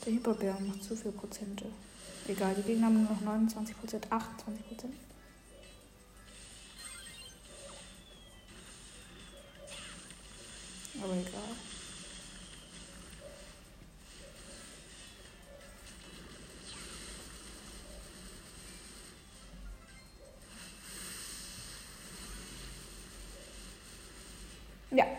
Der 0.05 0.13
Hyperbär 0.13 0.57
macht 0.59 0.83
zu 0.83 0.95
viel 0.95 1.11
Prozente. 1.11 1.65
Egal, 2.27 2.55
die 2.55 2.61
Gegner 2.63 2.87
haben 2.87 3.03
nur 3.03 3.11
noch 3.11 3.21
29 3.21 3.79
Prozent, 3.79 4.11
28 4.11 4.67
Prozent. 4.67 4.93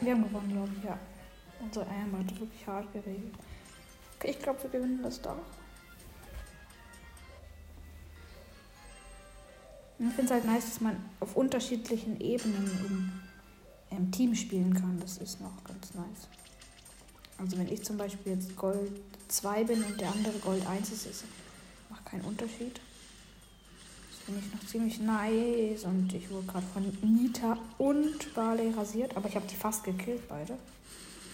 Wir 0.04 0.12
haben 0.12 0.24
gewonnen, 0.24 0.52
glaube 0.52 0.70
ich, 0.78 0.84
ja. 0.84 0.98
Unser 1.60 1.82
Arm 1.82 2.18
hat 2.18 2.40
wirklich 2.40 2.66
hart 2.66 2.92
geregelt. 2.92 3.34
Okay, 4.16 4.30
ich 4.30 4.38
glaube, 4.40 4.62
wir 4.62 4.70
gewinnen 4.70 5.02
das 5.02 5.20
doch. 5.20 5.36
Ich 9.98 10.06
finde 10.06 10.24
es 10.24 10.30
halt 10.30 10.44
nice, 10.44 10.64
dass 10.64 10.80
man 10.80 10.96
auf 11.20 11.36
unterschiedlichen 11.36 12.20
Ebenen 12.20 13.12
im, 13.90 13.96
im 13.96 14.12
Team 14.12 14.34
spielen 14.34 14.74
kann. 14.74 14.98
Das 15.00 15.18
ist 15.18 15.40
noch 15.40 15.62
ganz 15.64 15.94
nice. 15.94 16.28
Also 17.38 17.56
wenn 17.58 17.68
ich 17.68 17.84
zum 17.84 17.96
Beispiel 17.96 18.32
jetzt 18.32 18.56
Gold 18.56 19.00
2 19.28 19.64
bin 19.64 19.82
und 19.82 20.00
der 20.00 20.10
andere 20.10 20.38
Gold 20.38 20.66
1 20.66 20.90
ist, 20.92 21.06
ist 21.06 21.24
macht 21.88 22.04
keinen 22.06 22.24
Unterschied 22.24 22.80
finde 24.24 24.40
ich 24.40 24.52
noch 24.52 24.66
ziemlich 24.66 24.98
nice. 25.00 25.84
Und 25.84 26.12
ich 26.14 26.30
wurde 26.30 26.46
gerade 26.46 26.66
von 26.72 26.98
Nita 27.02 27.58
und 27.78 28.34
Barley 28.34 28.70
rasiert. 28.70 29.16
Aber 29.16 29.28
ich 29.28 29.37
habe 29.37 29.46
die 29.46 29.56
fast 29.56 29.84
gekillt, 29.84 30.26
beide. 30.28 30.56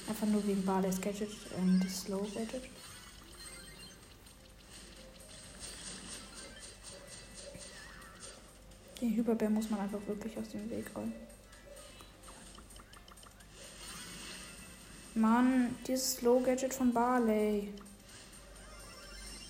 Einfach 0.09 0.26
nur 0.26 0.44
wegen 0.46 0.64
Barleys 0.64 1.00
Gadget, 1.00 1.31
das 1.83 2.00
Slow 2.03 2.26
Gadget. 2.35 2.62
Den 9.00 9.16
Hyperbär 9.16 9.48
muss 9.48 9.70
man 9.70 9.81
einfach 9.81 10.00
wirklich 10.07 10.37
aus 10.37 10.48
dem 10.48 10.68
Weg 10.68 10.87
räumen. 10.94 11.14
Mann, 15.14 15.74
dieses 15.87 16.14
Slow 16.14 16.42
Gadget 16.42 16.74
von 16.74 16.92
Barley. 16.92 17.72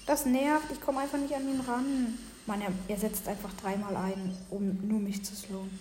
Das 0.06 0.26
nervt, 0.26 0.70
ich 0.72 0.80
komme 0.80 1.00
einfach 1.00 1.18
nicht 1.18 1.34
an 1.34 1.48
ihn 1.48 1.60
ran. 1.60 2.18
Mann, 2.46 2.60
er, 2.60 2.72
er 2.88 2.96
setzt 2.96 3.28
einfach 3.28 3.52
dreimal 3.54 3.96
ein, 3.96 4.36
um 4.50 4.78
nur 4.86 4.98
mich 4.98 5.24
zu 5.24 5.34
slowen. 5.34 5.78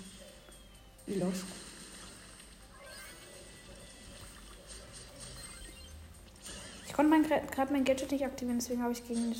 Los? 1.07 1.43
Ich 6.85 6.93
konnte 6.93 7.09
mein, 7.09 7.23
gerade 7.23 7.71
mein 7.71 7.83
Gadget 7.83 8.11
nicht 8.11 8.25
aktivieren, 8.25 8.59
deswegen 8.59 8.83
habe 8.83 8.93
ich 8.93 9.07
gegen, 9.07 9.35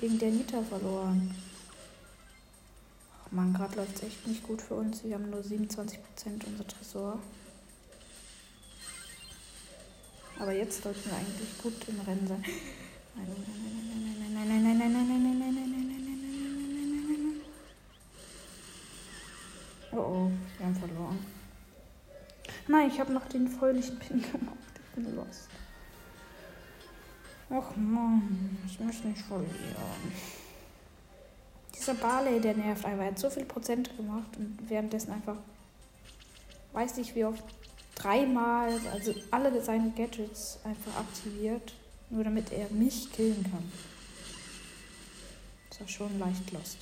gegen 0.00 0.18
der 0.18 0.30
Nita 0.30 0.62
verloren. 0.62 1.34
Ach 3.24 3.32
man, 3.32 3.54
gerade 3.54 3.76
läuft 3.76 3.96
es 3.96 4.02
echt 4.02 4.26
nicht 4.26 4.42
gut 4.42 4.60
für 4.60 4.74
uns. 4.74 5.02
Wir 5.04 5.14
haben 5.14 5.30
nur 5.30 5.40
27% 5.40 5.98
unser 6.46 6.66
Tresor. 6.66 7.18
Aber 10.38 10.52
jetzt 10.52 10.82
sollten 10.82 11.08
wir 11.08 11.16
eigentlich 11.16 11.58
gut 11.62 11.74
im 11.88 12.00
Rennen 12.00 12.26
sein. 12.26 12.44
Nein, 13.14 13.26
nein, 13.28 14.48
nein, 14.48 14.62
nein, 14.62 14.78
nein, 14.78 14.92
nein, 14.92 14.92
nein, 14.92 15.08
nein, 15.08 15.38
nein, 15.38 15.38
nein, 15.38 15.54
nein, 15.54 15.70
nein, 15.70 15.88
nein, 15.88 16.02
nein. 16.02 17.40
Oh 19.92 19.98
oh, 19.98 20.30
wir 20.58 20.66
haben 20.66 20.74
verloren. 20.74 21.18
Nein, 22.66 22.88
ich 22.88 22.98
habe 22.98 23.12
noch 23.12 23.26
den 23.26 23.48
fröhlichen 23.48 23.98
Pin 23.98 24.22
gemacht. 24.22 24.56
Ich 24.74 24.94
bin 24.94 25.14
lost. 25.14 25.48
Och 27.50 27.76
Mann, 27.76 28.58
ich 28.66 28.80
möchte 28.80 29.08
nicht 29.08 29.22
verlieren. 29.22 29.50
Dieser 31.76 31.94
Barley, 31.94 32.40
der 32.40 32.54
nervt 32.54 32.84
einfach. 32.84 33.02
Er 33.02 33.10
hat 33.10 33.18
so 33.18 33.28
viel 33.28 33.44
Prozent 33.44 33.94
gemacht 33.96 34.36
und 34.38 34.58
währenddessen 34.68 35.12
einfach 35.12 35.36
weiß 36.72 36.96
nicht 36.96 37.14
wie 37.14 37.24
oft 37.24 37.44
dreimal, 37.94 38.80
also 38.92 39.14
alle 39.30 39.62
seine 39.62 39.90
Gadgets 39.90 40.58
einfach 40.64 40.96
aktiviert, 40.98 41.74
nur 42.08 42.24
damit 42.24 42.50
er 42.52 42.70
mich 42.70 43.12
killen 43.12 43.42
kann. 43.42 43.70
Das 45.68 45.80
war 45.80 45.88
schon 45.88 46.18
leicht 46.18 46.50
lost. 46.52 46.78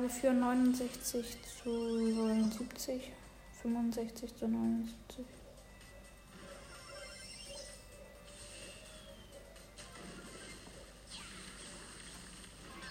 Wir 0.00 0.10
führen 0.10 0.40
69 0.40 1.24
zu 1.62 1.68
79. 1.68 3.12
65 3.62 4.36
zu 4.36 4.48
79. 4.48 5.24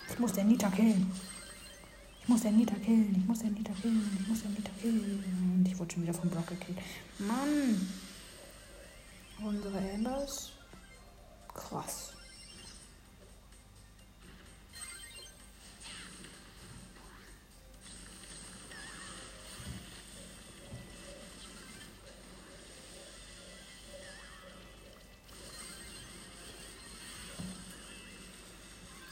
Ich 0.10 0.20
muss 0.20 0.32
den 0.32 0.48
Nita 0.48 0.70
killen. 0.70 1.12
Ich 2.22 2.30
muss 2.30 2.42
den 2.42 2.56
Nita 2.58 2.76
killen. 2.76 3.16
Ich 3.20 3.28
muss 3.28 3.39
den 3.39 3.54
Nita 3.54 3.74
killen. 3.82 4.18
Ich 4.22 4.28
muss 4.28 4.42
den 4.42 4.54
Nita 4.54 4.72
killen. 4.82 5.24
Und 5.58 5.68
ich 5.68 5.78
wurde 5.78 5.94
schon 5.94 6.04
wieder 6.04 6.13
vom 6.13 6.30
Block 6.30 6.48
gekillt. 6.48 6.78
Mann! 7.20 7.89
Unsere 9.44 9.78
Ambers. 9.94 10.54
Krass. 11.54 12.12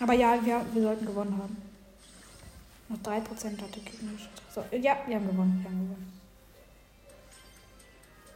Aber 0.01 0.13
ja, 0.13 0.43
wir, 0.43 0.65
wir 0.73 0.81
sollten 0.81 1.05
gewonnen 1.05 1.37
haben. 1.37 1.55
Noch 2.89 2.97
3% 2.97 3.23
hatte 3.61 3.79
Kick 3.79 4.01
nicht. 4.01 4.29
So, 4.53 4.65
ja, 4.71 4.97
wir 5.05 5.15
haben 5.15 5.27
gewonnen. 5.27 5.63
Wir 5.63 5.69
haben 5.69 5.95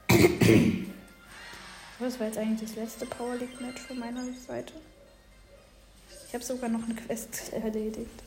gewonnen. 0.08 0.88
das 2.00 2.20
war 2.20 2.28
jetzt 2.28 2.38
eigentlich 2.38 2.70
das 2.70 2.78
letzte 2.78 3.08
Power 3.08 3.36
League 3.36 3.60
Match 3.60 3.82
von 3.82 3.98
meiner 3.98 4.22
Seite. 4.48 4.74
Ich 6.28 6.34
habe 6.36 6.44
sogar 6.44 6.70
noch 6.70 6.84
eine 6.84 6.94
Quest 6.94 7.52
erledigt. 7.54 8.24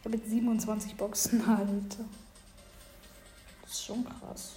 Ich 0.00 0.04
habe 0.04 0.18
jetzt 0.18 0.28
27 0.28 0.94
Boxen, 0.96 1.40
Alter. 1.48 2.04
Das 3.62 3.72
ist 3.72 3.86
schon 3.86 4.04
krass. 4.04 4.52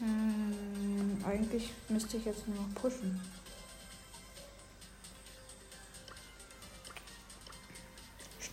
Hm, 0.00 1.24
eigentlich 1.26 1.72
müsste 1.88 2.18
ich 2.18 2.26
jetzt 2.26 2.46
nur 2.46 2.58
noch 2.58 2.74
pushen. 2.74 3.18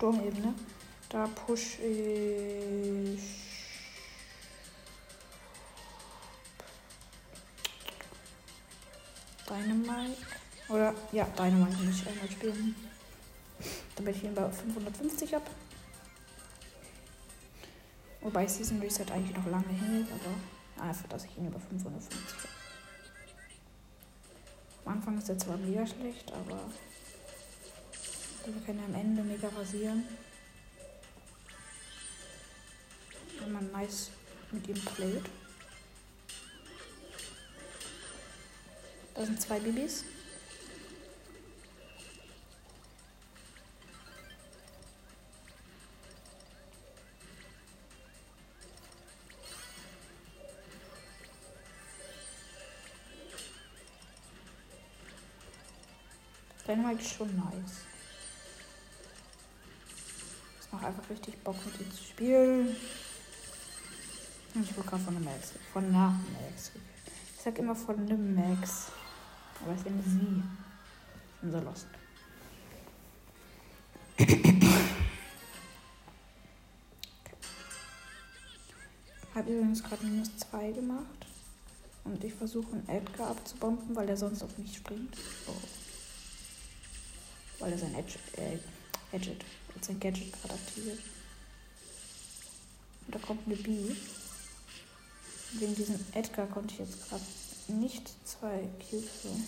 Sturmebene. 0.01 0.55
Da 1.09 1.27
push 1.27 1.77
ich. 1.77 3.21
Dynamite. 9.47 10.17
Oder 10.69 10.95
ja, 11.11 11.25
Dynamite 11.37 11.83
muss 11.83 12.01
ich 12.01 12.07
einmal 12.07 12.31
spielen. 12.31 12.75
Damit 13.95 14.15
ich 14.15 14.23
ihn 14.23 14.33
bei 14.33 14.49
550 14.49 15.35
habe. 15.35 15.45
Wobei 18.21 18.47
Season 18.47 18.79
Reset 18.79 19.05
eigentlich 19.11 19.37
noch 19.37 19.45
lange 19.45 19.67
hält, 19.67 20.07
aber 20.11 20.83
einfach, 20.83 21.07
dass 21.09 21.25
ich 21.25 21.37
ihn 21.37 21.47
über 21.47 21.59
550 21.59 22.39
habe. 22.39 22.47
Am 24.83 24.93
Anfang 24.93 25.19
ist 25.19 25.29
er 25.29 25.37
zwar 25.37 25.57
mega 25.57 25.85
schlecht, 25.85 26.31
aber 26.31 26.59
wir 28.45 28.61
können 28.65 28.83
am 28.83 28.95
Ende 28.95 29.21
mega 29.21 29.47
rasieren. 29.49 30.03
Wenn 33.39 33.51
man 33.51 33.71
nice 33.71 34.09
mit 34.51 34.67
ihm 34.67 34.79
playt. 34.79 35.23
Da 39.13 39.25
sind 39.25 39.39
zwei 39.41 39.59
Babys. 39.59 40.05
Dynamite 56.67 57.01
ist 57.01 57.15
schon 57.15 57.35
nice 57.35 57.90
macht 60.81 60.85
einfach 60.85 61.09
richtig 61.09 61.37
Bock 61.43 61.55
mit 61.65 61.79
ihm 61.79 61.91
zu 61.91 62.03
spielen. 62.03 62.75
Und 64.53 64.63
ich 64.63 64.75
wurde 64.75 64.89
gerade 64.89 65.03
von 65.03 65.15
einem 65.15 65.25
Max. 65.25 65.53
Von 65.71 65.85
einer 65.85 66.19
Max. 66.33 66.71
Ich 67.35 67.41
sag 67.43 67.57
immer 67.59 67.75
von 67.75 67.99
einem 67.99 68.35
Max. 68.35 68.87
Aber 69.63 69.73
ich 69.75 69.83
nenne 69.85 70.03
sie. 70.03 70.43
Ich 71.35 71.41
bin 71.41 71.51
so 71.51 71.59
lost. 71.59 71.87
Habe 79.35 79.49
übrigens 79.49 79.83
gerade 79.83 80.05
minus 80.05 80.37
2 80.37 80.71
gemacht. 80.71 81.05
Und 82.03 82.23
ich 82.23 82.33
versuche 82.33 82.73
einen 82.73 82.89
Edgar 82.89 83.29
abzubomben, 83.29 83.95
weil 83.95 84.09
er 84.09 84.17
sonst 84.17 84.41
auf 84.43 84.57
mich 84.57 84.75
springt. 84.75 85.15
Oh. 85.47 85.53
Weil 87.59 87.71
er 87.71 87.77
sein 87.77 87.93
Edge, 87.93 88.17
äh, 88.37 88.57
Gadget 89.11 89.43
jetzt 89.81 89.87
sein 89.87 89.99
Gadget 89.99 90.31
gerade 90.31 90.53
aktiviert. 90.53 90.99
Und 93.05 93.15
da 93.15 93.19
kommt 93.19 93.45
eine 93.45 93.55
B. 93.55 93.95
Wegen 95.53 95.75
diesem 95.75 95.99
Edgar 96.13 96.47
konnte 96.47 96.73
ich 96.73 96.79
jetzt 96.79 97.09
gerade 97.09 97.23
nicht 97.67 98.09
zwei 98.25 98.69
Cubes 98.89 99.23
holen. 99.23 99.47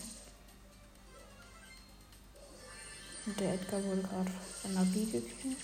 Und 3.25 3.39
der 3.39 3.53
Edgar 3.53 3.83
wurde 3.83 4.01
gerade 4.01 4.31
von 4.61 4.71
einer 4.71 4.85
B 4.85 5.05
gekillt. 5.05 5.57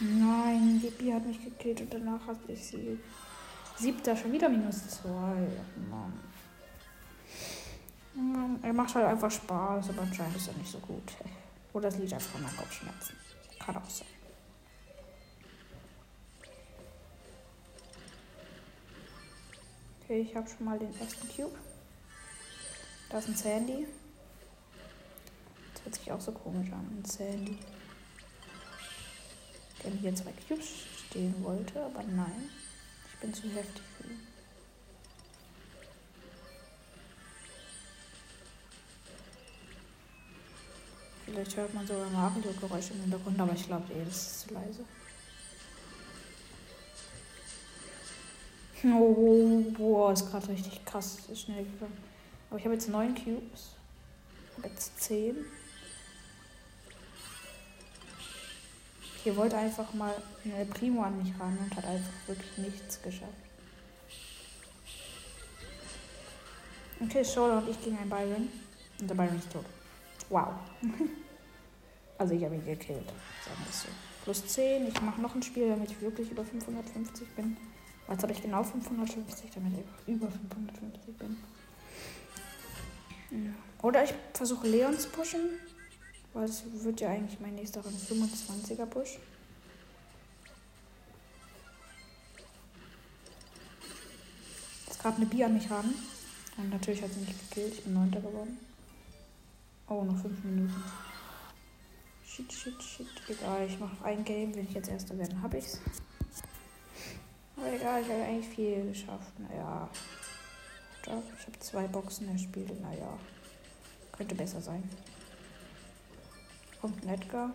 Nein, 0.00 0.82
die 0.82 0.90
B 0.90 1.14
hat 1.14 1.24
mich 1.24 1.42
gekillt 1.42 1.80
und 1.80 1.94
danach 1.94 2.26
hat 2.26 2.36
ich 2.48 2.62
sie 2.62 2.98
Siebter, 3.76 4.16
schon 4.16 4.32
wieder 4.32 4.48
minus 4.48 4.88
zwei. 4.88 5.48
Mann. 5.90 6.20
Er 8.62 8.72
macht 8.72 8.94
halt 8.94 9.06
einfach 9.06 9.30
Spaß, 9.30 9.90
aber 9.90 10.02
anscheinend 10.02 10.36
ist 10.36 10.48
er 10.48 10.54
nicht 10.54 10.70
so 10.70 10.78
gut. 10.78 11.12
Oder 11.72 11.88
es 11.88 11.96
liegt 11.96 12.12
einfach 12.12 12.38
an 12.38 12.56
Kopfschmerzen. 12.56 13.16
Kann 13.58 13.76
auch 13.76 13.90
sein. 13.90 14.06
Okay, 20.02 20.20
ich 20.20 20.36
habe 20.36 20.48
schon 20.48 20.64
mal 20.66 20.78
den 20.78 20.96
ersten 21.00 21.28
Cube. 21.28 21.58
Da 23.10 23.18
ist 23.18 23.28
ein 23.28 23.34
Sandy. 23.34 23.86
Das 25.72 25.84
hört 25.84 25.94
sich 25.96 26.12
auch 26.12 26.20
so 26.20 26.30
komisch 26.30 26.70
an. 26.70 26.86
Ein 27.00 27.04
Sandy. 27.04 27.58
Der 29.82 29.90
hier 29.90 30.14
zwei 30.14 30.32
Cubes 30.46 30.68
stehen 31.08 31.34
wollte, 31.42 31.84
aber 31.84 32.02
nein 32.04 32.50
bin 33.24 33.34
zu 33.34 33.48
heftig. 33.48 33.82
Vielleicht 41.24 41.56
hört 41.56 41.74
man 41.74 41.86
sogar 41.86 42.10
Mario-Geräusche 42.10 42.92
im 42.92 43.00
Hintergrund, 43.00 43.40
aber 43.40 43.54
ich 43.54 43.66
glaube 43.66 43.92
eh, 43.92 44.04
das 44.04 44.16
ist 44.16 44.40
zu 44.40 44.54
leise. 44.54 44.84
Oh, 48.86 49.64
boah, 49.78 50.12
ist 50.12 50.30
gerade 50.30 50.46
richtig 50.48 50.84
krass 50.84 51.16
ist 51.32 51.40
schnell 51.40 51.64
gegangen. 51.64 51.96
Aber 52.50 52.58
ich 52.58 52.64
habe 52.66 52.74
jetzt 52.74 52.90
neun 52.90 53.14
Cubes. 53.14 53.70
Ich 54.50 54.58
habe 54.58 54.68
jetzt 54.68 55.00
zehn. 55.00 55.36
Hier 59.24 59.34
wollte 59.36 59.56
einfach 59.56 59.94
mal 59.94 60.14
eine 60.44 60.66
Primo 60.66 61.02
an 61.02 61.16
mich 61.16 61.32
ran 61.40 61.56
und 61.58 61.74
hat 61.74 61.86
einfach 61.86 62.12
wirklich 62.26 62.58
nichts 62.58 63.00
geschafft. 63.00 63.32
Okay, 67.00 67.24
Shola 67.24 67.58
und 67.58 67.68
ich 67.70 67.82
gegen 67.82 67.96
einen 67.96 68.10
Byron. 68.10 68.50
Und 69.00 69.08
der 69.08 69.14
Byron 69.14 69.38
ist 69.38 69.50
tot. 69.50 69.64
Wow. 70.28 70.48
also 72.18 72.34
ich 72.34 72.44
habe 72.44 72.54
ihn 72.54 72.66
gekillt, 72.66 73.08
sagen 73.44 73.60
wir 73.60 73.70
es 73.70 73.82
so. 73.82 73.88
Plus 74.24 74.46
10. 74.46 74.88
Ich 74.88 75.00
mache 75.00 75.22
noch 75.22 75.34
ein 75.34 75.42
Spiel, 75.42 75.70
damit 75.70 75.90
ich 75.90 76.00
wirklich 76.02 76.30
über 76.30 76.44
550 76.44 77.26
bin. 77.34 77.56
Jetzt 78.10 78.22
habe 78.22 78.32
ich 78.32 78.42
genau 78.42 78.62
550, 78.62 79.52
damit 79.54 79.72
ich 79.78 80.14
über 80.14 80.30
550 80.30 81.16
bin. 81.16 81.36
Oder 83.80 84.04
ich 84.04 84.12
versuche 84.34 84.68
Leon 84.68 84.98
zu 84.98 85.08
pushen. 85.08 85.40
Weil 86.34 86.44
es 86.44 86.64
wird 86.66 87.00
ja 87.00 87.10
eigentlich 87.10 87.38
mein 87.38 87.54
nächster 87.54 87.80
25er 87.80 88.86
Push. 88.86 89.18
Jetzt 94.86 95.00
gerade 95.00 95.16
eine 95.16 95.26
Bi 95.26 95.44
an 95.44 95.54
mich 95.54 95.70
ran. 95.70 95.94
Und 96.56 96.70
natürlich 96.70 97.02
hat 97.02 97.12
sie 97.12 97.20
mich 97.20 97.38
gekillt. 97.48 97.74
Ich 97.74 97.84
bin 97.84 97.94
9. 97.94 98.10
geworden. 98.10 98.58
Oh, 99.88 100.02
noch 100.02 100.20
5 100.20 100.44
Minuten. 100.44 100.82
Shit, 102.26 102.52
shit, 102.52 102.82
shit. 102.82 103.06
Egal, 103.28 103.66
ich 103.66 103.78
mache 103.78 104.04
ein 104.04 104.24
Game. 104.24 104.54
Wenn 104.56 104.64
ich 104.66 104.74
jetzt 104.74 104.88
Erster 104.88 105.16
werde, 105.16 105.40
habe 105.40 105.58
ich's. 105.58 105.80
Aber 107.56 107.72
egal, 107.72 108.02
ich 108.02 108.08
habe 108.08 108.24
eigentlich 108.24 108.48
viel 108.48 108.88
geschafft. 108.88 109.38
Naja. 109.38 109.88
Ich 111.02 111.10
habe 111.12 111.58
zwei 111.60 111.86
Boxen 111.86 112.28
erspielt. 112.28 112.80
Naja. 112.80 113.18
Könnte 114.10 114.34
besser 114.34 114.60
sein. 114.60 114.82
Kommt 116.84 117.06
Edgar. 117.06 117.50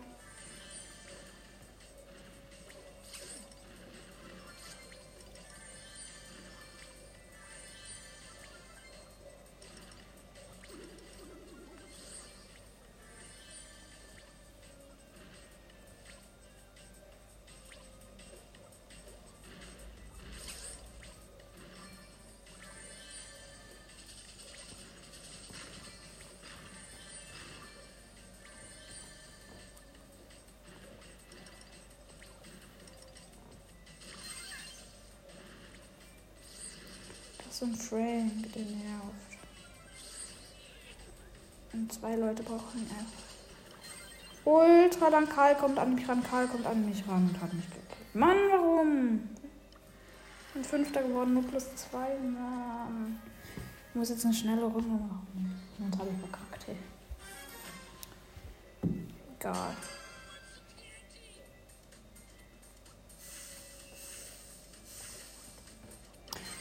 So 37.60 37.66
ein 37.66 37.74
Frank, 37.74 38.52
der 38.54 38.62
nervt. 38.62 39.38
Und 41.74 41.92
zwei 41.92 42.16
Leute 42.16 42.42
brauchen 42.42 42.86
F. 42.86 44.46
Ultra 44.46 45.08
lang 45.08 45.28
Karl 45.28 45.54
kommt 45.56 45.78
an 45.78 45.94
mich 45.94 46.08
ran, 46.08 46.22
Karl 46.22 46.48
kommt 46.48 46.64
an 46.66 46.86
mich 46.86 47.06
ran 47.06 47.28
und 47.28 47.40
hat 47.40 47.52
mich 47.52 47.66
gekillt. 47.66 48.14
Mann, 48.14 48.36
warum? 48.50 49.28
Bin 50.54 50.64
Fünfter 50.64 51.02
geworden, 51.02 51.34
nur 51.34 51.42
plus 51.42 51.76
zwei. 51.76 52.16
Mann. 52.18 53.20
Ich 53.90 53.94
muss 53.94 54.08
jetzt 54.08 54.24
eine 54.24 54.34
schnelle 54.34 54.64
Runde 54.64 54.88
machen. 54.88 55.60
Sonst 55.78 55.98
habe 55.98 56.08
ich 56.10 56.18
verkackt, 56.18 56.66
hey. 56.66 56.76
Egal. 59.38 59.76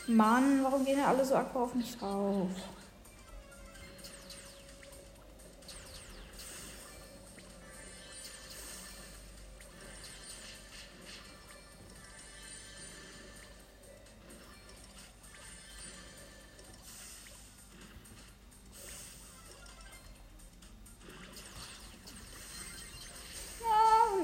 Mann, 0.10 0.63
warum 0.63 0.84
gehen 0.84 0.98
ja 0.98 1.08
alle 1.08 1.24
so 1.24 1.36
aggro 1.36 1.63
auf 1.63 1.76
mich 1.76 1.95
drauf? 1.95 2.48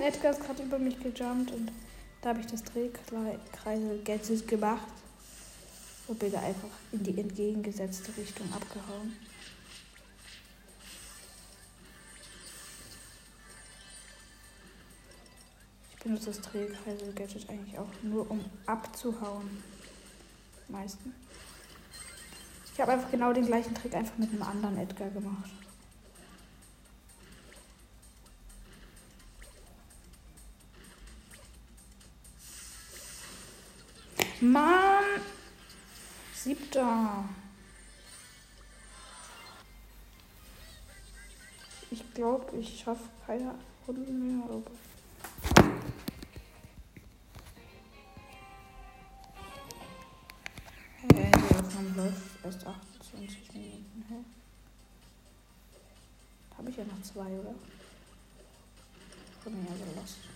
Edgar 0.01 0.31
ist 0.31 0.43
gerade 0.43 0.61
über 0.61 0.77
mich 0.77 0.99
gejumpt 0.99 1.51
und 1.51 1.71
da 2.21 2.29
habe 2.29 2.39
ich 2.39 2.47
das 2.47 2.63
Drehkreisel 2.63 4.01
Gadget 4.03 4.47
gemacht. 4.47 5.04
Und 6.07 6.19
bin 6.19 6.35
einfach 6.35 6.69
in 6.91 7.03
die 7.03 7.19
entgegengesetzte 7.19 8.15
Richtung 8.17 8.51
abgehauen. 8.53 9.13
Ich 15.91 16.03
benutze 16.03 16.27
das 16.27 16.41
Drehkreisel-Gadget 16.41 17.49
eigentlich 17.49 17.79
auch 17.79 17.89
nur, 18.03 18.29
um 18.29 18.45
abzuhauen. 18.67 19.63
Meisten. 20.67 21.13
Ich 22.73 22.79
habe 22.81 22.91
einfach 22.91 23.09
genau 23.09 23.31
den 23.33 23.45
gleichen 23.45 23.73
Trick 23.73 23.95
einfach 23.95 24.17
mit 24.17 24.29
einem 24.31 24.43
anderen 24.43 24.77
Edgar 24.77 25.09
gemacht. 25.09 25.49
Mann! 34.41 34.94
Siebter. 36.45 37.25
Ich 41.89 42.13
glaube, 42.13 42.55
ich 42.55 42.81
schaffe 42.81 43.09
keine 43.25 43.55
Runden 43.87 44.37
mehr. 44.37 44.61
Hey, 51.15 51.31
die 51.31 51.55
Aufnahme 51.55 51.89
läuft 51.95 52.21
erst 52.43 52.67
28 52.67 53.53
Minuten. 53.53 54.05
Hä? 54.07 54.15
Habe 56.59 56.69
ich 56.69 56.77
ja 56.77 56.83
noch 56.83 57.01
zwei, 57.01 57.39
oder? 57.39 57.55
Bin 59.43 59.65
ja 59.65 59.75
so 59.75 60.34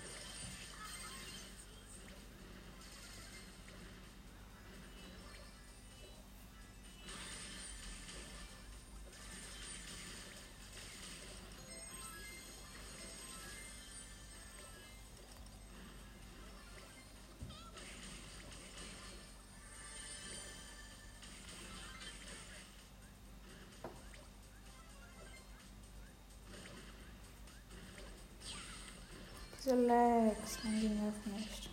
Lags, 29.76 30.64
man, 30.64 30.80
die 30.80 30.88
nerven 30.88 31.36
nicht. 31.36 31.70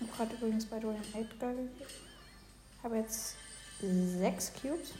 habe 0.00 0.12
gerade 0.16 0.34
übrigens 0.34 0.66
bei 0.66 0.78
Dorian 0.78 1.04
Edgar 1.14 1.52
gegeben. 1.52 1.70
Habe 2.82 2.96
jetzt 2.96 3.36
sechs 3.80 4.52
Cubes. 4.52 4.92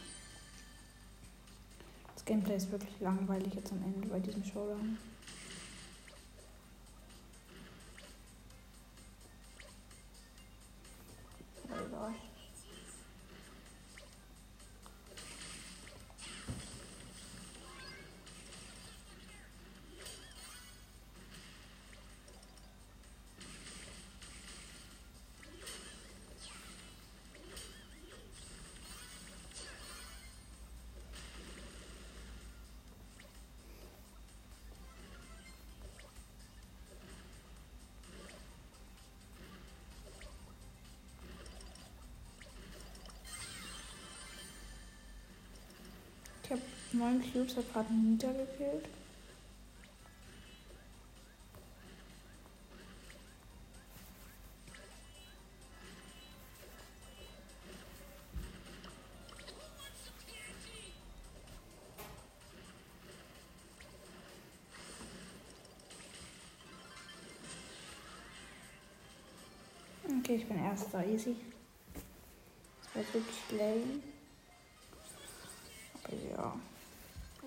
Das 2.15 2.25
Gameplay 2.25 2.57
ist 2.57 2.71
wirklich 2.71 3.01
langweilig 3.01 3.55
jetzt 3.55 3.73
am 3.73 3.83
Ende 3.83 4.09
bei 4.09 4.19
diesem 4.19 4.45
Showdown. 4.45 4.99
Neun 46.95 47.21
Cubes 47.21 47.57
hat 47.57 47.73
gerade 47.73 47.93
Nita 47.93 48.29
gekillt. 48.29 48.85
Okay, 70.07 70.37
ich 70.37 70.47
bin 70.47 70.59
erster, 70.59 71.05
easy. 71.05 71.37
Das 72.95 72.95
war 72.95 73.15
wirklich 73.15 73.51
lame. 73.51 74.14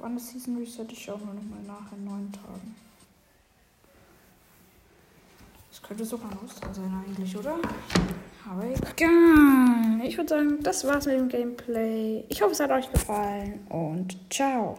Wann 0.08 0.16
ist 0.16 0.30
Season 0.30 0.56
Reset? 0.58 0.86
Ich 0.90 1.04
schaue 1.04 1.18
noch 1.18 1.34
mal 1.34 1.62
nach 1.68 1.92
in 1.92 2.06
neun 2.06 2.32
Tagen. 2.32 2.76
Das 5.70 5.82
könnte 5.82 6.06
sogar 6.06 6.32
ein 6.32 6.38
Ostern 6.46 6.74
sein 6.74 7.04
eigentlich, 7.06 7.36
oder? 7.36 7.56
Aber 8.50 8.64
egal. 8.64 10.00
Ich 10.06 10.16
würde 10.16 10.30
sagen, 10.30 10.64
das 10.64 10.88
war's 10.88 11.08
mit 11.08 11.16
dem 11.16 11.28
Gameplay. 11.28 12.24
Ich 12.30 12.42
hoffe, 12.42 12.54
es 12.54 12.60
hat 12.62 12.72
euch 12.72 12.90
gefallen 12.90 13.60
und 13.68 14.16
ciao. 14.30 14.78